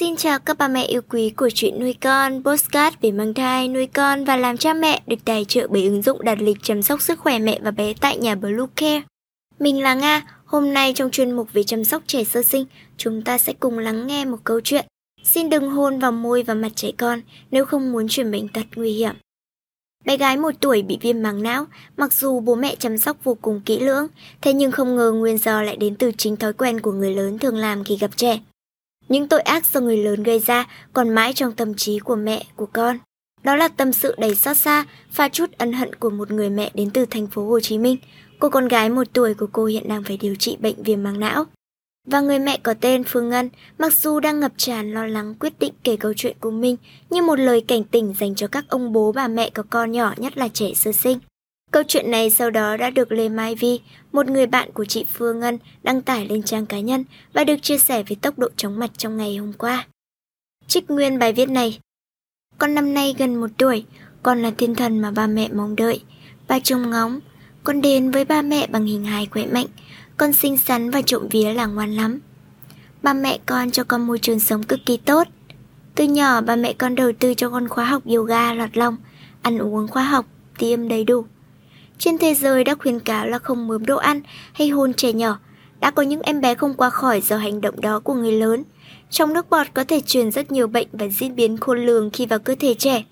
Xin 0.00 0.16
chào 0.16 0.38
các 0.38 0.58
bà 0.58 0.68
mẹ 0.68 0.84
yêu 0.84 1.00
quý 1.08 1.30
của 1.30 1.50
chuyện 1.54 1.80
nuôi 1.80 1.94
con, 2.00 2.42
postcard 2.44 2.96
về 3.00 3.10
mang 3.10 3.34
thai, 3.34 3.68
nuôi 3.68 3.86
con 3.86 4.24
và 4.24 4.36
làm 4.36 4.56
cha 4.56 4.74
mẹ 4.74 5.02
được 5.06 5.16
tài 5.24 5.44
trợ 5.44 5.66
bởi 5.70 5.84
ứng 5.84 6.02
dụng 6.02 6.24
đặt 6.24 6.38
lịch 6.40 6.56
chăm 6.62 6.82
sóc 6.82 7.02
sức 7.02 7.18
khỏe 7.18 7.38
mẹ 7.38 7.58
và 7.62 7.70
bé 7.70 7.94
tại 8.00 8.16
nhà 8.16 8.34
Blue 8.34 8.66
Care. 8.76 9.02
Mình 9.58 9.82
là 9.82 9.94
Nga, 9.94 10.22
hôm 10.44 10.74
nay 10.74 10.92
trong 10.92 11.10
chuyên 11.10 11.30
mục 11.32 11.52
về 11.52 11.62
chăm 11.62 11.84
sóc 11.84 12.02
trẻ 12.06 12.24
sơ 12.24 12.42
sinh, 12.42 12.64
chúng 12.96 13.22
ta 13.22 13.38
sẽ 13.38 13.52
cùng 13.52 13.78
lắng 13.78 14.06
nghe 14.06 14.24
một 14.24 14.36
câu 14.44 14.60
chuyện. 14.60 14.86
Xin 15.24 15.50
đừng 15.50 15.70
hôn 15.70 15.98
vào 15.98 16.12
môi 16.12 16.42
và 16.42 16.54
mặt 16.54 16.72
trẻ 16.74 16.90
con 16.98 17.20
nếu 17.50 17.64
không 17.64 17.92
muốn 17.92 18.06
chuyển 18.08 18.30
bệnh 18.30 18.48
tật 18.48 18.66
nguy 18.76 18.92
hiểm. 18.92 19.14
Bé 20.04 20.16
gái 20.16 20.36
một 20.36 20.54
tuổi 20.60 20.82
bị 20.82 20.98
viêm 21.00 21.22
màng 21.22 21.42
não, 21.42 21.66
mặc 21.96 22.12
dù 22.12 22.40
bố 22.40 22.54
mẹ 22.54 22.76
chăm 22.78 22.98
sóc 22.98 23.16
vô 23.24 23.36
cùng 23.42 23.60
kỹ 23.64 23.80
lưỡng, 23.80 24.06
thế 24.40 24.52
nhưng 24.52 24.72
không 24.72 24.96
ngờ 24.96 25.12
nguyên 25.12 25.38
do 25.38 25.62
lại 25.62 25.76
đến 25.76 25.94
từ 25.94 26.12
chính 26.18 26.36
thói 26.36 26.52
quen 26.52 26.80
của 26.80 26.92
người 26.92 27.14
lớn 27.14 27.38
thường 27.38 27.56
làm 27.56 27.84
khi 27.84 27.96
gặp 27.96 28.10
trẻ. 28.16 28.38
Những 29.08 29.28
tội 29.28 29.40
ác 29.40 29.66
do 29.66 29.80
người 29.80 29.96
lớn 29.96 30.22
gây 30.22 30.38
ra 30.38 30.66
còn 30.92 31.08
mãi 31.08 31.32
trong 31.32 31.52
tâm 31.52 31.74
trí 31.74 31.98
của 31.98 32.16
mẹ, 32.16 32.44
của 32.56 32.66
con. 32.66 32.98
Đó 33.42 33.56
là 33.56 33.68
tâm 33.68 33.92
sự 33.92 34.14
đầy 34.18 34.34
xót 34.34 34.56
xa, 34.56 34.84
pha 35.10 35.28
chút 35.28 35.50
ân 35.58 35.72
hận 35.72 35.94
của 35.94 36.10
một 36.10 36.30
người 36.30 36.50
mẹ 36.50 36.70
đến 36.74 36.90
từ 36.90 37.06
thành 37.06 37.26
phố 37.26 37.48
Hồ 37.48 37.60
Chí 37.60 37.78
Minh. 37.78 37.96
Cô 38.38 38.48
con 38.48 38.68
gái 38.68 38.90
một 38.90 39.06
tuổi 39.12 39.34
của 39.34 39.48
cô 39.52 39.64
hiện 39.64 39.88
đang 39.88 40.04
phải 40.04 40.16
điều 40.16 40.34
trị 40.34 40.56
bệnh 40.60 40.82
viêm 40.82 41.02
màng 41.02 41.20
não. 41.20 41.44
Và 42.06 42.20
người 42.20 42.38
mẹ 42.38 42.58
có 42.62 42.74
tên 42.80 43.04
Phương 43.04 43.28
Ngân, 43.28 43.50
mặc 43.78 43.94
dù 43.94 44.20
đang 44.20 44.40
ngập 44.40 44.52
tràn 44.56 44.92
lo 44.92 45.06
lắng 45.06 45.34
quyết 45.40 45.58
định 45.58 45.72
kể 45.84 45.96
câu 45.96 46.12
chuyện 46.16 46.36
của 46.40 46.50
mình 46.50 46.76
như 47.10 47.22
một 47.22 47.36
lời 47.36 47.64
cảnh 47.68 47.84
tỉnh 47.84 48.14
dành 48.20 48.34
cho 48.34 48.46
các 48.46 48.64
ông 48.68 48.92
bố 48.92 49.12
bà 49.12 49.28
mẹ 49.28 49.50
có 49.50 49.62
con 49.70 49.92
nhỏ 49.92 50.14
nhất 50.16 50.36
là 50.36 50.48
trẻ 50.48 50.74
sơ 50.74 50.92
sinh. 50.92 51.18
Câu 51.70 51.82
chuyện 51.88 52.10
này 52.10 52.30
sau 52.30 52.50
đó 52.50 52.76
đã 52.76 52.90
được 52.90 53.12
Lê 53.12 53.28
Mai 53.28 53.54
Vi, 53.54 53.80
một 54.12 54.26
người 54.26 54.46
bạn 54.46 54.72
của 54.72 54.84
chị 54.84 55.04
Phương 55.14 55.40
Ngân, 55.40 55.58
đăng 55.82 56.02
tải 56.02 56.26
lên 56.26 56.42
trang 56.42 56.66
cá 56.66 56.80
nhân 56.80 57.04
và 57.32 57.44
được 57.44 57.56
chia 57.62 57.78
sẻ 57.78 58.02
với 58.02 58.16
tốc 58.16 58.38
độ 58.38 58.48
chóng 58.56 58.78
mặt 58.78 58.90
trong 58.96 59.16
ngày 59.16 59.36
hôm 59.36 59.52
qua. 59.52 59.86
Trích 60.66 60.90
nguyên 60.90 61.18
bài 61.18 61.32
viết 61.32 61.48
này 61.48 61.80
Con 62.58 62.74
năm 62.74 62.94
nay 62.94 63.14
gần 63.18 63.40
một 63.40 63.50
tuổi, 63.56 63.84
con 64.22 64.42
là 64.42 64.50
thiên 64.58 64.74
thần 64.74 64.98
mà 64.98 65.10
ba 65.10 65.26
mẹ 65.26 65.48
mong 65.48 65.76
đợi. 65.76 66.02
Ba 66.48 66.58
trông 66.58 66.90
ngóng, 66.90 67.20
con 67.64 67.80
đến 67.80 68.10
với 68.10 68.24
ba 68.24 68.42
mẹ 68.42 68.66
bằng 68.66 68.86
hình 68.86 69.04
hài 69.04 69.26
khỏe 69.26 69.46
mạnh, 69.46 69.66
con 70.16 70.32
xinh 70.32 70.58
xắn 70.58 70.90
và 70.90 71.02
trộm 71.02 71.28
vía 71.30 71.54
là 71.54 71.66
ngoan 71.66 71.92
lắm. 71.92 72.20
Ba 73.02 73.12
mẹ 73.12 73.38
con 73.46 73.70
cho 73.70 73.84
con 73.84 74.06
môi 74.06 74.18
trường 74.18 74.40
sống 74.40 74.62
cực 74.62 74.80
kỳ 74.86 74.96
tốt. 74.96 75.28
Từ 75.94 76.04
nhỏ 76.04 76.40
ba 76.40 76.56
mẹ 76.56 76.72
con 76.72 76.94
đầu 76.94 77.12
tư 77.18 77.34
cho 77.34 77.50
con 77.50 77.68
khóa 77.68 77.84
học 77.84 78.02
yoga 78.06 78.54
lọt 78.54 78.76
lòng, 78.76 78.96
ăn 79.42 79.58
uống 79.58 79.88
khóa 79.88 80.02
học, 80.02 80.26
tiêm 80.58 80.88
đầy 80.88 81.04
đủ. 81.04 81.24
Trên 82.00 82.18
thế 82.18 82.34
giới 82.34 82.64
đã 82.64 82.74
khuyên 82.74 83.00
cáo 83.00 83.26
là 83.26 83.38
không 83.38 83.66
mớm 83.66 83.86
đồ 83.86 83.96
ăn 83.96 84.20
hay 84.52 84.68
hôn 84.68 84.94
trẻ 84.94 85.12
nhỏ. 85.12 85.38
Đã 85.80 85.90
có 85.90 86.02
những 86.02 86.22
em 86.22 86.40
bé 86.40 86.54
không 86.54 86.74
qua 86.74 86.90
khỏi 86.90 87.20
do 87.20 87.36
hành 87.36 87.60
động 87.60 87.80
đó 87.80 88.00
của 88.00 88.14
người 88.14 88.32
lớn. 88.32 88.64
Trong 89.10 89.32
nước 89.32 89.50
bọt 89.50 89.66
có 89.74 89.84
thể 89.84 90.00
truyền 90.00 90.30
rất 90.30 90.52
nhiều 90.52 90.66
bệnh 90.66 90.88
và 90.92 91.08
diễn 91.08 91.36
biến 91.36 91.56
khôn 91.56 91.86
lường 91.86 92.10
khi 92.10 92.26
vào 92.26 92.38
cơ 92.38 92.54
thể 92.60 92.74
trẻ. 92.74 93.04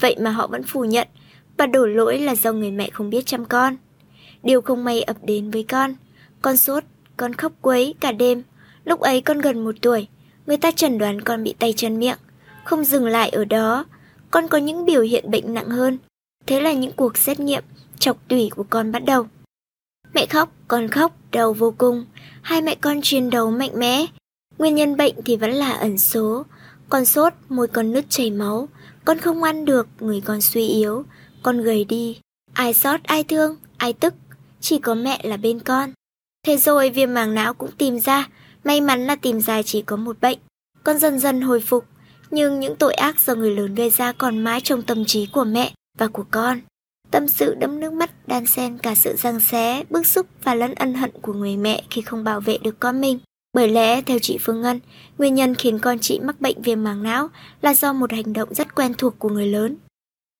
Vậy 0.00 0.16
mà 0.20 0.30
họ 0.30 0.46
vẫn 0.46 0.62
phủ 0.62 0.84
nhận 0.84 1.08
và 1.56 1.66
đổ 1.66 1.86
lỗi 1.86 2.18
là 2.18 2.34
do 2.34 2.52
người 2.52 2.70
mẹ 2.70 2.90
không 2.92 3.10
biết 3.10 3.26
chăm 3.26 3.44
con. 3.44 3.76
Điều 4.42 4.60
không 4.60 4.84
may 4.84 5.02
ập 5.02 5.16
đến 5.22 5.50
với 5.50 5.62
con. 5.62 5.94
Con 6.42 6.56
sốt, 6.56 6.84
con 7.16 7.34
khóc 7.34 7.52
quấy 7.60 7.94
cả 8.00 8.12
đêm. 8.12 8.42
Lúc 8.84 9.00
ấy 9.00 9.20
con 9.20 9.38
gần 9.38 9.64
một 9.64 9.74
tuổi, 9.82 10.06
người 10.46 10.56
ta 10.56 10.70
chẩn 10.70 10.98
đoán 10.98 11.20
con 11.20 11.44
bị 11.44 11.54
tay 11.58 11.72
chân 11.76 11.98
miệng. 11.98 12.18
Không 12.64 12.84
dừng 12.84 13.06
lại 13.06 13.28
ở 13.30 13.44
đó, 13.44 13.84
con 14.30 14.48
có 14.48 14.58
những 14.58 14.84
biểu 14.84 15.02
hiện 15.02 15.30
bệnh 15.30 15.54
nặng 15.54 15.68
hơn. 15.68 15.98
Thế 16.50 16.60
là 16.60 16.72
những 16.72 16.92
cuộc 16.92 17.16
xét 17.16 17.40
nghiệm 17.40 17.64
chọc 17.98 18.28
tủy 18.28 18.50
của 18.56 18.64
con 18.70 18.92
bắt 18.92 19.04
đầu. 19.04 19.26
Mẹ 20.14 20.26
khóc, 20.26 20.52
con 20.68 20.88
khóc, 20.88 21.16
đau 21.30 21.52
vô 21.52 21.74
cùng. 21.78 22.04
Hai 22.42 22.62
mẹ 22.62 22.74
con 22.74 23.00
chiến 23.02 23.30
đấu 23.30 23.50
mạnh 23.50 23.70
mẽ. 23.74 24.06
Nguyên 24.58 24.74
nhân 24.74 24.96
bệnh 24.96 25.14
thì 25.24 25.36
vẫn 25.36 25.50
là 25.50 25.72
ẩn 25.72 25.98
số. 25.98 26.44
Con 26.88 27.04
sốt, 27.04 27.32
môi 27.48 27.68
con 27.68 27.92
nứt 27.92 28.04
chảy 28.08 28.30
máu. 28.30 28.68
Con 29.04 29.18
không 29.18 29.42
ăn 29.42 29.64
được, 29.64 29.88
người 30.00 30.20
con 30.20 30.40
suy 30.40 30.68
yếu. 30.68 31.04
Con 31.42 31.62
gầy 31.62 31.84
đi. 31.84 32.20
Ai 32.52 32.74
sót, 32.74 33.02
ai 33.02 33.24
thương, 33.24 33.56
ai 33.76 33.92
tức. 33.92 34.14
Chỉ 34.60 34.78
có 34.78 34.94
mẹ 34.94 35.20
là 35.24 35.36
bên 35.36 35.60
con. 35.60 35.92
Thế 36.46 36.56
rồi 36.56 36.90
viêm 36.90 37.14
màng 37.14 37.34
não 37.34 37.54
cũng 37.54 37.72
tìm 37.78 37.98
ra. 37.98 38.28
May 38.64 38.80
mắn 38.80 39.06
là 39.06 39.16
tìm 39.16 39.40
ra 39.40 39.62
chỉ 39.62 39.82
có 39.82 39.96
một 39.96 40.20
bệnh. 40.20 40.38
Con 40.84 40.98
dần 40.98 41.18
dần 41.18 41.40
hồi 41.40 41.60
phục. 41.60 41.84
Nhưng 42.30 42.60
những 42.60 42.76
tội 42.76 42.94
ác 42.94 43.20
do 43.20 43.34
người 43.34 43.56
lớn 43.56 43.74
gây 43.74 43.90
ra 43.90 44.12
còn 44.12 44.38
mãi 44.38 44.60
trong 44.60 44.82
tâm 44.82 45.04
trí 45.04 45.26
của 45.26 45.44
mẹ 45.44 45.72
và 46.00 46.06
của 46.06 46.24
con. 46.30 46.60
Tâm 47.10 47.28
sự 47.28 47.54
đẫm 47.54 47.80
nước 47.80 47.92
mắt 47.92 48.28
đan 48.28 48.46
xen 48.46 48.78
cả 48.78 48.94
sự 48.94 49.16
răng 49.16 49.40
xé, 49.40 49.84
bức 49.90 50.06
xúc 50.06 50.26
và 50.42 50.54
lẫn 50.54 50.74
ân 50.74 50.94
hận 50.94 51.10
của 51.22 51.32
người 51.32 51.56
mẹ 51.56 51.82
khi 51.90 52.02
không 52.02 52.24
bảo 52.24 52.40
vệ 52.40 52.58
được 52.58 52.80
con 52.80 53.00
mình. 53.00 53.18
Bởi 53.52 53.68
lẽ, 53.68 54.02
theo 54.02 54.18
chị 54.18 54.38
Phương 54.40 54.60
Ngân, 54.60 54.80
nguyên 55.18 55.34
nhân 55.34 55.54
khiến 55.54 55.78
con 55.78 55.98
chị 55.98 56.20
mắc 56.20 56.40
bệnh 56.40 56.62
viêm 56.62 56.84
màng 56.84 57.02
não 57.02 57.28
là 57.62 57.74
do 57.74 57.92
một 57.92 58.12
hành 58.12 58.32
động 58.32 58.54
rất 58.54 58.74
quen 58.74 58.94
thuộc 58.98 59.18
của 59.18 59.28
người 59.28 59.46
lớn. 59.46 59.76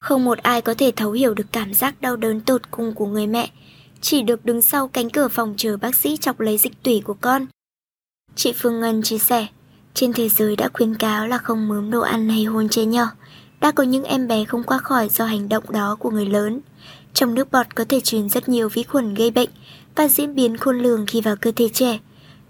Không 0.00 0.25
một 0.25 0.38
ai 0.38 0.62
có 0.62 0.75
thể 0.75 0.93
thấu 0.97 1.12
hiểu 1.12 1.34
được 1.34 1.47
cảm 1.53 1.75
giác 1.75 2.00
đau 2.00 2.16
đớn 2.16 2.41
tột 2.41 2.70
cùng 2.70 2.94
của 2.94 3.06
người 3.06 3.26
mẹ, 3.26 3.50
chỉ 4.00 4.22
được 4.22 4.44
đứng 4.44 4.62
sau 4.62 4.88
cánh 4.88 5.10
cửa 5.10 5.28
phòng 5.28 5.54
chờ 5.56 5.76
bác 5.76 5.94
sĩ 5.94 6.16
chọc 6.16 6.41
lấy 6.41 6.59
dịch 6.59 6.82
tủy 6.82 7.03
của 7.04 7.16
con. 7.20 7.47
Chị 8.34 8.53
Phương 8.56 8.81
Ngân 8.81 9.03
chia 9.03 9.19
sẻ, 9.19 9.47
trên 9.94 10.12
thế 10.12 10.28
giới 10.28 10.56
đã 10.56 10.69
khuyến 10.72 10.94
cáo 10.94 11.26
là 11.26 11.38
không 11.38 11.69
mướm 11.69 11.91
đồ 11.91 12.00
ăn 12.00 12.28
hay 12.28 12.44
hôn 12.44 12.69
chê 12.69 12.84
nhau 12.84 13.06
đã 13.60 13.71
có 13.71 13.82
những 13.82 14.04
em 14.04 14.28
bé 14.28 14.44
không 14.44 14.62
qua 14.62 14.78
khỏi 14.78 15.09
do 15.09 15.25
hành 15.25 15.48
động 15.48 15.65
đó 15.69 15.97
của 15.98 16.10
người 16.10 16.26
lớn. 16.26 16.60
Trong 17.15 17.34
nước 17.34 17.53
bọt 17.53 17.75
có 17.75 17.84
thể 17.88 18.00
truyền 18.00 18.28
rất 18.28 18.48
nhiều 18.48 18.69
vi 18.69 18.82
khuẩn 18.82 19.15
gây 19.15 19.31
bệnh 19.31 19.50
và 19.94 20.09
diễn 20.09 20.34
biến 20.34 20.56
khôn 20.56 20.78
lường 20.78 21.06
khi 21.06 21.21
vào 21.21 21.37
cơ 21.37 21.53
thể 21.56 21.69
trẻ. 21.69 21.99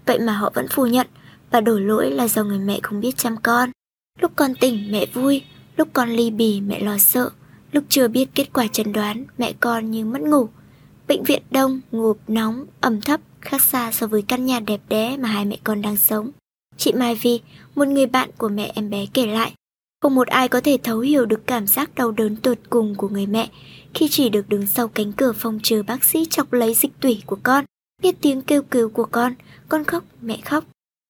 Vậy 0.05 0.19
mà 0.19 0.33
họ 0.33 0.51
vẫn 0.55 0.67
phủ 0.67 0.85
nhận 0.85 1.07
và 1.51 1.61
đổ 1.61 1.79
lỗi 1.79 2.11
là 2.11 2.27
do 2.27 2.43
người 2.43 2.59
mẹ 2.59 2.79
không 2.83 3.01
biết 3.01 3.17
chăm 3.17 3.37
con. 3.37 3.71
Lúc 4.19 4.31
con 4.35 4.55
tỉnh 4.55 4.91
mẹ 4.91 5.05
vui, 5.13 5.41
lúc 5.77 5.87
con 5.93 6.09
ly 6.09 6.29
bì 6.29 6.61
mẹ 6.61 6.79
lo 6.79 6.97
sợ, 6.97 7.29
lúc 7.71 7.83
chưa 7.89 8.07
biết 8.07 8.29
kết 8.35 8.53
quả 8.53 8.67
chẩn 8.67 8.93
đoán 8.93 9.25
mẹ 9.37 9.53
con 9.59 9.91
như 9.91 10.05
mất 10.05 10.21
ngủ. 10.21 10.49
Bệnh 11.07 11.23
viện 11.23 11.41
đông, 11.51 11.81
ngộp, 11.91 12.17
nóng, 12.27 12.65
ẩm 12.81 13.01
thấp 13.01 13.21
khác 13.41 13.61
xa 13.61 13.91
so 13.91 14.07
với 14.07 14.21
căn 14.21 14.45
nhà 14.45 14.59
đẹp 14.59 14.81
đẽ 14.89 15.17
mà 15.17 15.29
hai 15.29 15.45
mẹ 15.45 15.57
con 15.63 15.81
đang 15.81 15.97
sống. 15.97 16.31
Chị 16.77 16.93
Mai 16.93 17.15
Vi, 17.15 17.41
một 17.75 17.87
người 17.87 18.05
bạn 18.05 18.29
của 18.37 18.49
mẹ 18.49 18.71
em 18.75 18.89
bé 18.89 19.05
kể 19.13 19.25
lại, 19.25 19.53
không 20.01 20.15
một 20.15 20.27
ai 20.27 20.47
có 20.47 20.61
thể 20.61 20.77
thấu 20.83 20.99
hiểu 20.99 21.25
được 21.25 21.47
cảm 21.47 21.67
giác 21.67 21.95
đau 21.95 22.11
đớn 22.11 22.35
tột 22.35 22.57
cùng 22.69 22.95
của 22.95 23.09
người 23.09 23.25
mẹ 23.25 23.49
khi 23.93 24.07
chỉ 24.09 24.29
được 24.29 24.49
đứng 24.49 24.65
sau 24.65 24.87
cánh 24.87 25.11
cửa 25.13 25.31
phòng 25.31 25.59
chờ 25.63 25.83
bác 25.83 26.03
sĩ 26.03 26.25
chọc 26.29 26.53
lấy 26.53 26.73
dịch 26.73 26.91
tủy 26.99 27.21
của 27.25 27.37
con, 27.43 27.65
biết 28.01 28.15
tiếng 28.21 28.41
kêu 28.41 28.61
cứu 28.63 28.89
của 28.89 29.05
con, 29.11 29.33
con 29.69 29.83
khóc, 29.83 30.03
mẹ 30.21 30.37
khóc. 30.45 30.63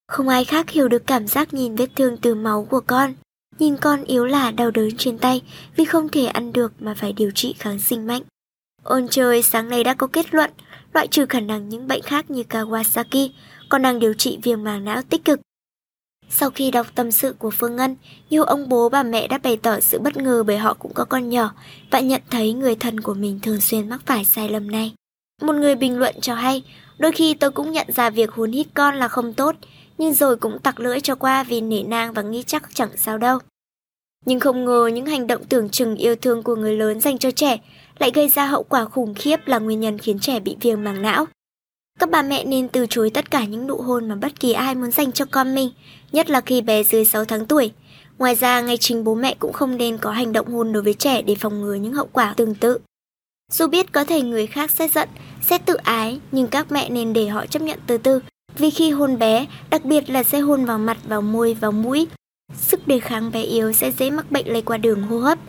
Không 0.08 0.28
ai 0.28 0.46
khác 0.46 0.70
hiểu 0.70 0.88
được 0.88 1.08
cảm 1.08 1.28
giác 1.28 1.54
nhìn 1.54 1.76
vết 1.76 1.90
thương 1.96 2.18
từ 2.18 2.36
máu 2.36 2.68
của 2.70 2.82
con, 2.88 3.14
nhìn 3.60 3.78
con 3.78 4.04
yếu 4.04 4.26
là 4.26 4.52
đau 4.52 4.72
đớn 4.72 4.98
trên 4.98 5.18
tay 5.18 5.42
vì 5.76 5.86
không 5.86 6.10
thể 6.10 6.26
ăn 6.26 6.54
được 6.54 6.74
mà 6.80 6.94
phải 6.94 7.14
điều 7.14 7.32
trị 7.32 7.56
kháng 7.60 7.80
sinh 7.80 8.08
mạnh. 8.08 8.22
Ôn 8.84 9.08
trời 9.08 9.44
sáng 9.44 9.70
nay 9.70 9.84
đã 9.84 9.94
có 9.94 10.08
kết 10.08 10.34
luận, 10.34 10.50
loại 10.94 11.08
trừ 11.08 11.26
khả 11.26 11.40
năng 11.40 11.70
những 11.70 11.88
bệnh 11.88 12.02
khác 12.02 12.32
như 12.32 12.44
Kawasaki, 12.50 13.30
con 13.70 13.82
đang 13.82 14.00
điều 14.00 14.14
trị 14.14 14.40
viêm 14.44 14.64
màng 14.64 14.86
não 14.86 15.02
tích 15.02 15.26
cực. 15.26 15.40
Sau 16.34 16.50
khi 16.50 16.72
đọc 16.72 16.88
tâm 16.96 17.12
sự 17.12 17.36
của 17.40 17.52
Phương 17.52 17.76
Ngân, 17.76 17.96
nhiều 18.30 18.44
ông 18.44 18.70
bố 18.70 18.90
bà 18.90 19.04
mẹ 19.04 19.28
đã 19.28 19.38
bày 19.38 19.58
tỏ 19.58 19.80
sự 19.80 20.00
bất 20.00 20.18
ngờ 20.18 20.44
bởi 20.44 20.58
họ 20.58 20.74
cũng 20.74 20.94
có 20.94 21.06
con 21.06 21.30
nhỏ 21.30 21.54
và 21.92 22.00
nhận 22.00 22.22
thấy 22.30 22.54
người 22.54 22.76
thân 22.76 23.00
của 23.00 23.14
mình 23.14 23.40
thường 23.44 23.62
xuyên 23.62 23.90
mắc 23.90 24.02
phải 24.06 24.26
sai 24.26 24.50
lầm 24.50 24.72
này. 24.72 24.94
Một 25.42 25.54
người 25.54 25.76
bình 25.76 26.00
luận 26.00 26.16
cho 26.22 26.36
hay, 26.36 26.64
đôi 26.98 27.12
khi 27.12 27.34
tôi 27.34 27.52
cũng 27.52 27.72
nhận 27.72 27.88
ra 27.96 28.10
việc 28.10 28.32
hôn 28.32 28.52
hít 28.52 28.68
con 28.74 28.96
là 28.96 29.08
không 29.08 29.34
tốt, 29.34 29.56
nhưng 29.98 30.14
rồi 30.14 30.36
cũng 30.36 30.60
tặc 30.60 30.80
lưỡi 30.80 31.00
cho 31.00 31.16
qua 31.16 31.44
vì 31.44 31.62
nể 31.62 31.84
nang 31.84 32.14
và 32.14 32.22
nghĩ 32.22 32.44
chắc 32.48 32.64
chẳng 32.74 32.90
sao 32.98 33.18
đâu. 33.18 33.40
Nhưng 34.26 34.40
không 34.40 34.66
ngờ 34.66 34.90
những 34.94 35.06
hành 35.06 35.28
động 35.28 35.44
tưởng 35.50 35.70
chừng 35.70 35.96
yêu 35.96 36.16
thương 36.16 36.44
của 36.44 36.56
người 36.56 36.76
lớn 36.78 37.02
dành 37.02 37.18
cho 37.18 37.32
trẻ 37.32 37.58
lại 38.00 38.12
gây 38.14 38.30
ra 38.30 38.46
hậu 38.46 38.64
quả 38.64 38.86
khủng 38.86 39.14
khiếp 39.14 39.48
là 39.48 39.60
nguyên 39.60 39.80
nhân 39.80 39.98
khiến 39.98 40.20
trẻ 40.20 40.40
bị 40.40 40.56
viêm 40.62 40.84
màng 40.84 41.02
não. 41.02 41.26
Các 42.02 42.10
bà 42.10 42.22
mẹ 42.22 42.46
nên 42.46 42.68
từ 42.68 42.86
chối 42.90 43.10
tất 43.10 43.32
cả 43.32 43.46
những 43.46 43.68
nụ 43.68 43.78
hôn 43.78 44.10
mà 44.10 44.16
bất 44.16 44.40
kỳ 44.40 44.54
ai 44.54 44.76
muốn 44.76 44.92
dành 44.92 45.12
cho 45.12 45.26
con 45.26 45.56
mình, 45.56 45.70
nhất 46.12 46.30
là 46.30 46.42
khi 46.42 46.62
bé 46.62 46.84
dưới 46.84 47.06
6 47.06 47.26
tháng 47.26 47.46
tuổi. 47.46 47.72
Ngoài 48.18 48.36
ra, 48.36 48.62
ngay 48.62 48.78
chính 48.78 49.04
bố 49.04 49.16
mẹ 49.16 49.36
cũng 49.40 49.54
không 49.54 49.78
nên 49.78 49.98
có 49.98 50.12
hành 50.12 50.34
động 50.34 50.48
hôn 50.48 50.74
đối 50.74 50.84
với 50.84 50.94
trẻ 50.94 51.22
để 51.22 51.36
phòng 51.36 51.62
ngừa 51.62 51.74
những 51.74 51.94
hậu 51.94 52.10
quả 52.14 52.34
tương 52.38 52.56
tự. 52.56 52.78
Dù 53.52 53.68
biết 53.68 53.92
có 53.92 54.04
thể 54.04 54.22
người 54.22 54.48
khác 54.48 54.72
sẽ 54.72 54.88
giận, 54.88 55.10
sẽ 55.42 55.58
tự 55.58 55.74
ái, 55.74 56.20
nhưng 56.32 56.48
các 56.48 56.72
mẹ 56.72 56.90
nên 56.90 57.14
để 57.14 57.28
họ 57.28 57.46
chấp 57.46 57.62
nhận 57.62 57.80
từ 57.88 57.98
từ. 57.98 58.20
Vì 58.58 58.70
khi 58.70 58.92
hôn 58.92 59.20
bé, 59.20 59.46
đặc 59.70 59.86
biệt 59.86 60.10
là 60.10 60.24
sẽ 60.24 60.40
hôn 60.40 60.66
vào 60.66 60.78
mặt, 60.78 60.98
vào 61.08 61.22
môi, 61.22 61.54
vào 61.54 61.72
mũi, 61.72 62.08
sức 62.56 62.88
đề 62.88 63.00
kháng 63.00 63.32
bé 63.32 63.42
yếu 63.42 63.74
sẽ 63.74 63.92
dễ 63.92 64.10
mắc 64.10 64.32
bệnh 64.32 64.48
lây 64.48 64.62
qua 64.62 64.78
đường 64.78 65.02
hô 65.02 65.18
hấp, 65.20 65.40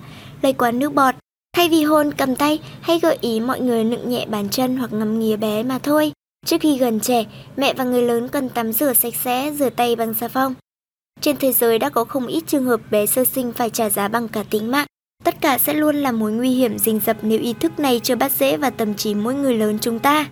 lây 0.43 0.53
qua 0.53 0.71
nước 0.71 0.95
bọt. 0.95 1.15
Thay 1.57 1.69
vì 1.69 1.85
hôn 1.85 2.13
cầm 2.13 2.37
tay 2.37 2.59
hay 2.81 2.99
gợi 2.99 3.19
ý 3.21 3.41
mọi 3.41 3.61
người 3.61 3.85
nựng 3.85 4.11
nhẹ 4.11 4.27
bàn 4.27 4.49
chân 4.51 4.77
hoặc 4.77 4.93
ngầm 4.93 5.19
nghía 5.19 5.37
bé 5.37 5.63
mà 5.63 5.79
thôi. 5.79 6.13
Trước 6.47 6.61
khi 6.61 6.79
gần 6.79 7.01
trẻ, 7.01 7.25
mẹ 7.57 7.75
và 7.75 7.85
người 7.85 8.03
lớn 8.03 8.29
cần 8.29 8.49
tắm 8.49 8.73
rửa 8.73 8.93
sạch 8.93 9.15
sẽ, 9.15 9.53
rửa 9.59 9.71
tay 9.71 9.97
bằng 9.97 10.15
xà 10.15 10.29
phòng. 10.29 10.55
Trên 11.21 11.37
thế 11.37 11.53
giới 11.53 11.79
đã 11.79 11.89
có 11.89 12.05
không 12.05 12.27
ít 12.27 12.45
trường 12.47 12.65
hợp 12.65 12.81
bé 12.91 13.07
sơ 13.07 13.25
sinh 13.25 13.53
phải 13.53 13.71
trả 13.71 13.91
giá 13.91 14.09
bằng 14.09 14.29
cả 14.29 14.45
tính 14.51 14.71
mạng. 14.71 14.87
Tất 15.25 15.41
cả 15.41 15.59
sẽ 15.59 15.75
luôn 15.75 15.97
là 15.97 16.13
mối 16.13 16.33
nguy 16.33 16.51
hiểm 16.51 16.79
rình 16.79 17.01
rập 17.07 17.17
nếu 17.23 17.39
ý 17.39 17.53
thức 17.53 17.79
này 17.79 18.01
chưa 18.03 18.17
bắt 18.17 18.33
dễ 18.33 18.57
và 18.57 18.71
tâm 18.71 18.95
trí 18.95 19.15
mỗi 19.15 19.35
người 19.35 19.55
lớn 19.55 19.79
chúng 19.81 19.99
ta. 19.99 20.27